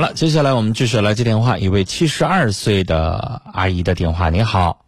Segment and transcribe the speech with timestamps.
[0.00, 4.30] 好了，接下来我们继续来接电话，一位七十二岁的阿姨的电话。
[4.30, 4.86] 您好，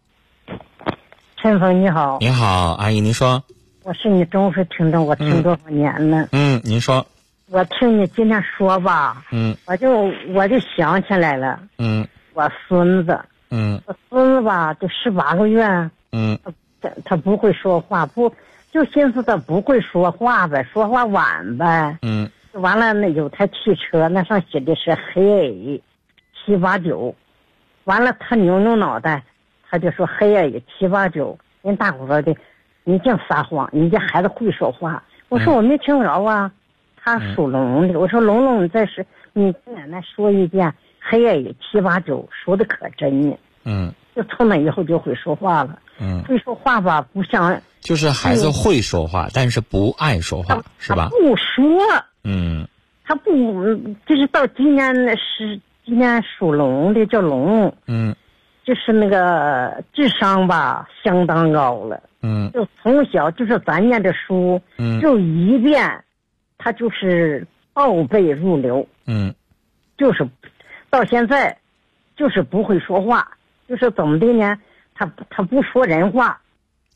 [1.37, 3.45] 陈峰你好，你好，阿姨，您说，
[3.83, 6.27] 我是你忠实听众，我听多少年了。
[6.33, 7.07] 嗯，您说，
[7.51, 9.55] 我听你今天说吧，嗯。
[9.67, 12.09] 我就我就想起来了，嗯。
[12.33, 13.21] 我孙子，
[13.51, 13.79] 嗯。
[13.85, 15.63] 我孙子吧，就十八个月，
[16.13, 16.39] 嗯。
[16.81, 18.35] 他他不会说话，不
[18.73, 21.99] 就寻思他不会说话呗，说话晚呗。
[22.01, 25.83] 嗯完了，那有台汽车，那上写的是黑 A
[26.45, 27.15] 七八九，
[27.85, 29.23] 完了他扭扭脑袋，
[29.71, 31.39] 他就说黑 A 七八九。
[31.63, 32.35] 人大伙说的，
[32.85, 35.03] 你净撒谎，你家孩子会说话。
[35.29, 36.51] 我说我没听着啊，
[36.97, 37.99] 他属龙的。
[37.99, 43.37] 我说龙龙，你再是你跟奶奶说一遍黑 A 七八九，说的可真呢。
[43.65, 51.09] 嗯就从那以后就会说话了，嗯，会说话吧，不像就是孩子会说话，但是不爱说话，是吧？
[51.11, 51.79] 不说。
[52.25, 52.67] 嗯。
[53.05, 53.75] 他不，
[54.07, 58.15] 就是到今年那是今年属龙的叫龙，嗯
[58.65, 62.51] 就是那个智商吧相当高了，嗯。
[62.53, 65.01] 就从小就是咱念的书，嗯。
[65.01, 66.05] 就一遍，
[66.59, 69.35] 他就是倒背如流，嗯。
[69.99, 70.29] 就是
[70.91, 71.59] 到现在，
[72.17, 73.37] 就是不会说话，
[73.69, 74.57] 就是怎么的呢？
[74.95, 76.41] 他他不说人话，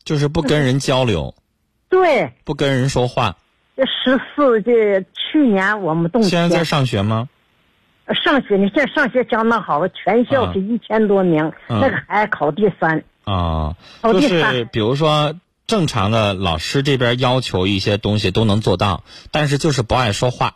[0.05, 1.35] 就是不跟人交流，
[1.89, 3.37] 对，不跟人说话。
[3.77, 7.29] 这十四这去年我们冬天现在在上学吗？
[8.25, 15.35] 上学，呢现在上学相当好，全校是一千多名，嗯那个孩子考第三，啊，就考第三是比如说
[15.67, 19.03] 正常的老师这边要求一些东西都能做到，
[19.33, 20.55] 但是就是不爱说话，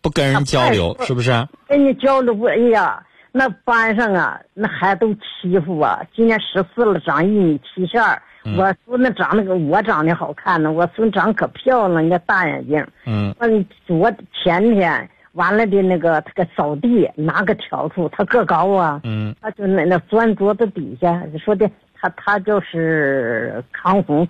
[0.00, 1.48] 不跟人交流，是不是？
[1.66, 2.44] 跟你交流不？
[2.44, 6.00] 哎呀，那班上啊，那孩子都欺负啊。
[6.14, 8.22] 今年十四了，长一米七十二。
[8.44, 8.56] 嗯。
[8.56, 12.86] 我孙子长那个，我长得好看呢，我孙长可漂亮，那大眼睛。
[13.06, 13.34] 嗯。
[13.40, 19.34] 嗯，昨前天完了的那个，他个扫地拿个笤帚，他个高啊，嗯。
[19.40, 24.28] 他就那那钻桌子底下，说的他他就是康红，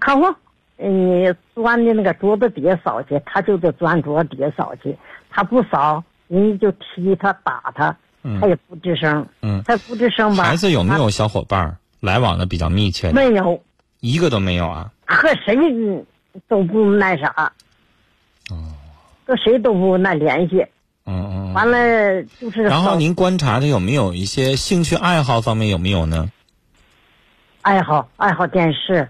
[0.00, 0.34] 康红，
[0.76, 4.96] 你钻的那个桌子底下扫去，他就得钻桌子底下扫去，
[5.30, 9.62] 他不扫，人家就踢他打他，他嗯也不吱声，嗯。
[9.64, 10.44] 他不吱声吧？
[10.44, 13.14] 孩子有没有小伙伴儿来往的比较密切的？
[13.14, 13.62] 没有，
[14.00, 14.92] 一个都没有啊。
[15.06, 15.56] 和谁
[16.48, 17.52] 都不那啥，
[18.50, 18.72] 哦，
[19.26, 20.66] 和谁都不那联系。
[21.06, 21.52] 嗯嗯。
[21.52, 26.30] 完了就是然后您观察他有没有一些兴趣爱好方面有没有呢？
[27.62, 29.08] 爱好爱好电视，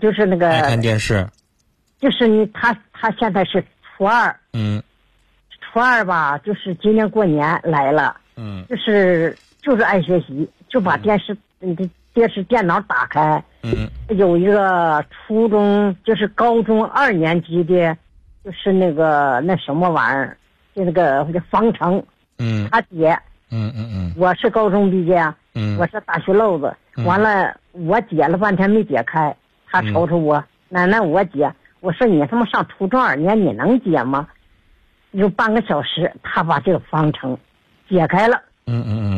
[0.00, 1.28] 就是那个爱看电视。
[2.00, 3.64] 就是你他他现在是
[3.96, 4.80] 初二，嗯
[5.60, 11.88] 初二吧，就是今年过年来了，嗯就是就是爱学习，就把电视嗯这
[12.18, 13.88] 电视电脑打开，嗯。
[14.08, 17.96] 有一个初中就是高中二年级的，
[18.44, 20.36] 就是那个那什么玩意儿，
[20.74, 22.02] 就那个就方程，
[22.40, 22.68] 嗯。
[22.72, 23.16] 他姐，
[23.52, 24.12] 嗯嗯嗯。
[24.16, 25.22] 我是高中毕业，
[25.54, 25.78] 嗯。
[25.78, 27.04] 我是大学漏子，嗯。
[27.04, 29.32] 完了我解了半天没解开，
[29.70, 34.26] 他瞅瞅我，奶奶我解，我说你他妈上初中二年你能解吗？
[35.12, 37.38] 有半个小时，他把这个方程
[37.88, 38.42] 解开了。
[38.66, 39.17] 嗯嗯嗯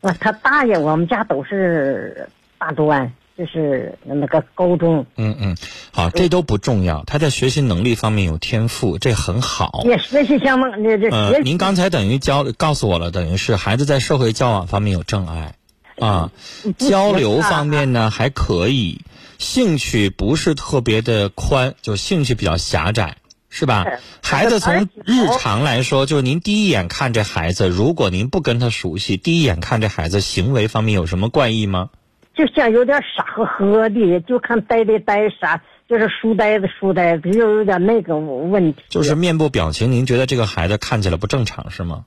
[0.00, 5.56] 啊，他大爷，我们家都是大专，就是那个高中，嗯嗯，
[5.92, 7.02] 好，这都不重要。
[7.04, 9.82] 他在学习能力方面有天赋，这很好。
[9.84, 15.54] 也学习相当，这这您刚才等于教告诉我了，等于是孩子在社会交往方面有障碍，
[15.98, 16.30] 啊，
[16.78, 19.00] 交流方面呢还可以，
[19.38, 23.16] 兴趣不是特别的宽，就兴趣比较狭窄，
[23.56, 23.86] 是吧？
[24.22, 31.88] 孩子从日常来说，就是您第一眼看这孩子，如果您不跟他熟悉，第一眼看这孩子行为方面有什么怪异吗？
[32.34, 42.04] 就像有点傻呵呵的，就看呆的呆傻，就是书呆子书呆子，又有点那个问题，就是面部表情，您觉得这个孩子看起来不正常是吗？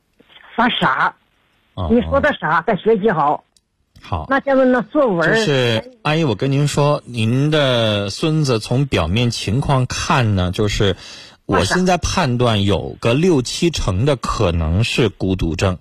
[0.55, 1.15] 发傻。
[1.73, 3.43] 哦，你说他傻，他学习好，
[4.01, 4.27] 好。
[4.29, 10.95] 那下面那作文儿就是阿姨，我跟您说，您的孙子从表面情况看呢，就是
[11.49, 15.79] 我现在判断有个六七成的可能是孤独症，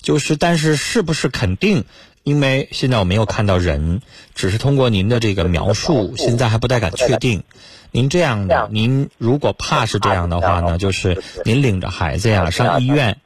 [0.00, 1.84] 就是但是是不是肯定？
[2.22, 4.00] 因为现在我没有看到人，
[4.36, 7.42] 只是通过您的这个描述，现在还不太敢确定。
[7.90, 13.18] 您这样的，您如果怕是这样的话呢，就是您领着孩子呀上医院，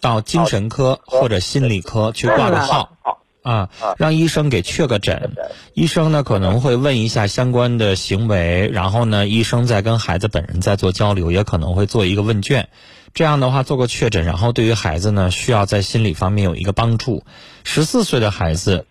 [0.00, 2.98] 到精神科或者心理科去挂个号。
[3.42, 5.32] 啊，让医生给确个诊，
[5.74, 12.68] 医生呢可能会问一下相关的行为，然后呢，医生再跟孩子本人再做交流，也可能会做一个问卷，
[13.14, 17.24] 这样的话做个确诊，然后对于孩子呢需要在心理方面有一个帮助。
[17.64, 18.86] 十四岁的孩子，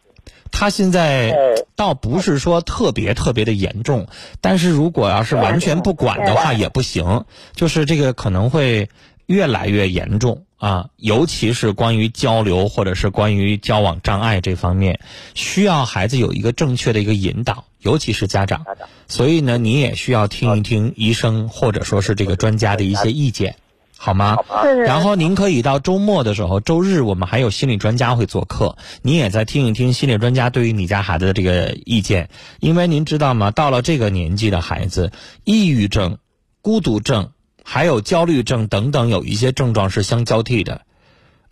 [0.51, 1.33] 他现在
[1.77, 4.07] 倒不是说特别特别的严重，
[4.41, 7.23] 但是如果要是完全不管的话也不行，
[7.55, 8.89] 就是这个可能会
[9.27, 10.43] 越来越严重。
[10.61, 14.99] 啊，尤其是关于交流或者是关于交往障碍这方面，
[15.33, 18.63] 需要孩子有一个正确的一个引导，尤其是家长。
[19.07, 23.55] 所以呢，你也需要听一听医生或者说是这个专家的一些意见，
[23.97, 24.37] 好吗？
[24.85, 32.29] 然后您可以到周末的时候，周日我们还有心理专家会做客，你也再听一听心理专家对于你家孩子的这个意见，
[32.59, 33.49] 因为您知道吗？
[33.49, 35.11] 到了这个年纪的孩子，
[35.43, 36.19] 抑郁症、
[36.61, 37.31] 孤独症。
[37.63, 40.81] 还有焦虑症等等，有一些症状是相交替的，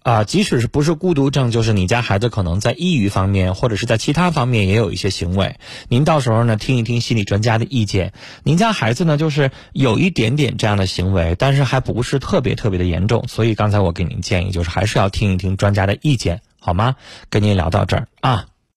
[0.04, 5.58] 啊，即使是不是孤独症，就是你家孩子可能在抑郁方面或者是在其他方面也有一些行为。
[5.88, 8.14] 您到时候呢听一听心理专家的意见。
[8.44, 16.96] 您家孩子呢就是有一点点这样的行为，但是还不是特别特别的严重，所以刚才我给您建议就是还是要听一听专家的意见，好吗？
[17.30, 18.46] 跟您聊到这儿啊。